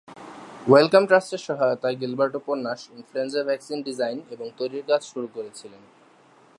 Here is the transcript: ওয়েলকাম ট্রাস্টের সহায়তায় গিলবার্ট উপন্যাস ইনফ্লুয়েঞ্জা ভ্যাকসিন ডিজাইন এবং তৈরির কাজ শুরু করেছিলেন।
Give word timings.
ওয়েলকাম 0.69 1.03
ট্রাস্টের 1.09 1.41
সহায়তায় 1.47 1.97
গিলবার্ট 2.01 2.33
উপন্যাস 2.41 2.79
ইনফ্লুয়েঞ্জা 2.95 3.41
ভ্যাকসিন 3.47 3.79
ডিজাইন 3.87 4.17
এবং 4.33 4.47
তৈরির 4.57 4.85
কাজ 4.89 5.01
শুরু 5.11 5.27
করেছিলেন। 5.35 5.81